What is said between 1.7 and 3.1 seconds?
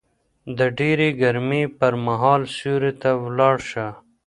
پر مهال سيوري ته